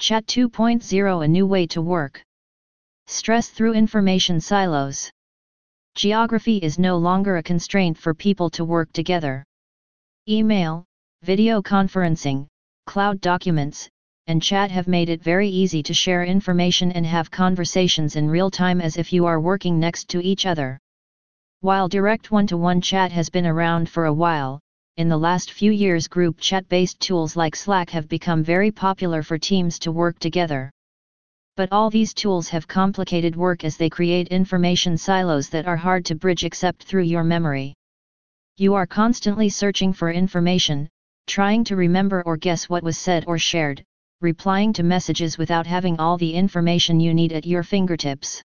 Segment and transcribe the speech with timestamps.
[0.00, 2.22] Chat 2.0 A new way to work.
[3.06, 5.10] Stress through information silos.
[5.94, 9.44] Geography is no longer a constraint for people to work together.
[10.26, 10.86] Email,
[11.22, 12.46] video conferencing,
[12.86, 13.90] cloud documents,
[14.26, 18.50] and chat have made it very easy to share information and have conversations in real
[18.50, 20.78] time as if you are working next to each other.
[21.60, 24.60] While direct one to one chat has been around for a while,
[25.00, 29.22] in the last few years group chat based tools like Slack have become very popular
[29.22, 30.70] for teams to work together.
[31.56, 36.04] But all these tools have complicated work as they create information silos that are hard
[36.04, 37.72] to bridge except through your memory.
[38.58, 40.86] You are constantly searching for information,
[41.26, 43.82] trying to remember or guess what was said or shared,
[44.20, 48.42] replying to messages without having all the information you need at your fingertips.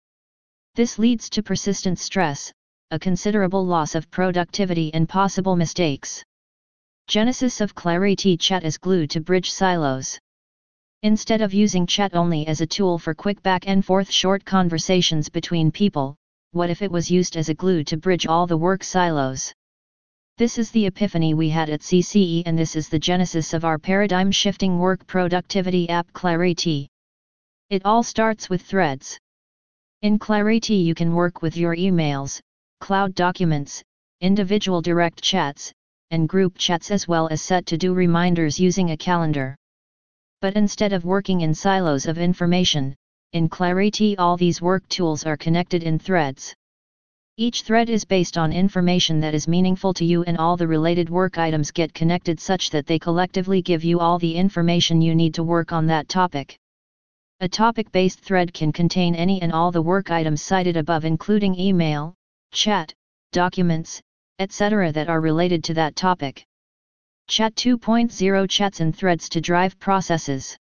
[0.77, 2.51] This leads to persistent stress,
[2.91, 6.25] a considerable loss of productivity and possible mistakes.
[7.09, 10.19] Genesis of Clariti Chat is glue to bridge silos.
[11.03, 15.31] Instead of using chat only as a tool for quick back and forth short conversations
[15.31, 16.17] between people,
[16.53, 19.55] what if it was used as a glue to bridge all the work silos?
[20.37, 23.79] This is the epiphany we had at CCE and this is the genesis of our
[23.79, 26.89] paradigm shifting work productivity app Clariti.
[27.71, 29.19] It all starts with threads.
[30.03, 32.39] In Clariti you can work with your emails,
[32.83, 33.83] cloud documents,
[34.21, 35.73] individual direct chats,
[36.11, 39.57] and group chats as well as set to do reminders using a calendar.
[40.41, 42.95] But instead of working in silos of information,
[43.33, 46.55] in Clariti all these work tools are connected in threads.
[47.37, 51.11] Each thread is based on information that is meaningful to you and all the related
[51.11, 55.35] work items get connected such that they collectively give you all the information you need
[55.35, 56.57] to work on that topic.
[57.41, 62.15] A topic-based thread can contain any and all the work items cited above including email,
[62.51, 62.93] chat,
[63.31, 64.01] documents,
[64.39, 64.93] etc.
[64.93, 66.45] that are related to that topic.
[67.29, 70.57] Chat 2.0 chats and threads to drive processes.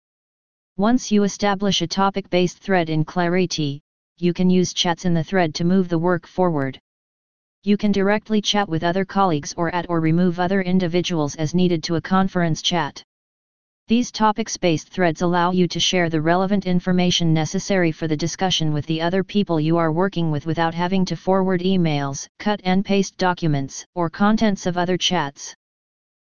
[0.76, 3.80] Once you establish a topic-based thread in Clariti,
[4.18, 6.78] you can use chats in the thread to move the work forward.
[7.64, 11.82] You can directly chat with other colleagues or add or remove other individuals as needed
[11.84, 13.02] to a conference chat.
[13.86, 18.86] These topics-based threads allow you to share the relevant information necessary for the discussion with
[18.86, 23.18] the other people you are working with without having to forward emails, cut and paste
[23.18, 25.54] documents, or contents of other chats.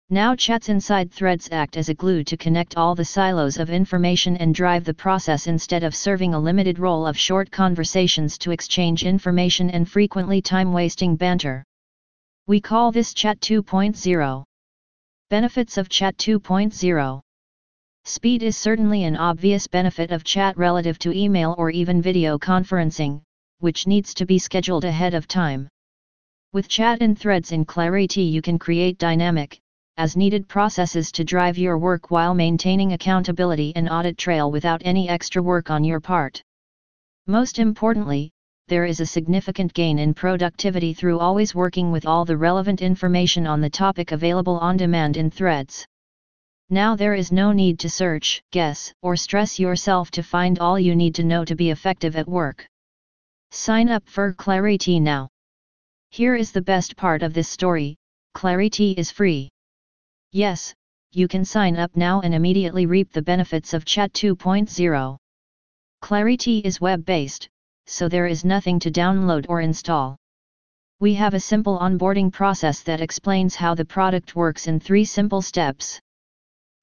[0.09, 4.35] Now chats inside threads act as a glue to connect all the silos of information
[4.35, 9.05] and drive the process instead of serving a limited role of short conversations to exchange
[9.05, 11.63] information and frequently time-wasting banter.
[12.47, 14.43] We call this Chat 2.0.
[15.29, 17.21] Benefits of Chat 2.0
[18.07, 23.23] Speed is certainly an obvious benefit of chat relative to email or even video conferencing,
[23.61, 25.67] which needs to be scheduled ahead of time.
[26.53, 29.59] With chat and threads in Clariti you can create dynamic,
[29.97, 35.09] as needed processes to drive your work while maintaining accountability and audit trail without any
[35.09, 36.43] extra work on your part.
[37.25, 38.29] Most importantly,
[38.67, 43.47] there is a significant gain in productivity through always working with all the relevant information
[43.47, 45.87] on the topic available on demand in threads.
[46.69, 50.95] Now there is no need to search, guess, or stress yourself to find all you
[50.95, 52.67] need to know to be effective at work.
[53.51, 55.29] Sign up for Clariti now.
[56.09, 57.97] Here is the best part of this story
[58.35, 59.49] Clariti is free.
[60.31, 60.73] Yes,
[61.11, 65.17] you can sign up now and immediately reap the benefits of Chat 2.0.
[66.01, 67.47] Clariti is web-based,
[67.85, 70.17] so there is nothing to download or install.
[70.99, 75.41] We have a simple onboarding process that explains how the product works in three simple
[75.41, 75.99] steps.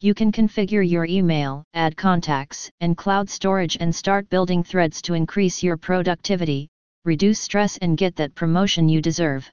[0.05, 5.15] You can configure your email, add contacts, and cloud storage and start building threads to
[5.15, 6.69] increase your productivity,
[7.05, 9.49] reduce stress and get that promotion you deserve.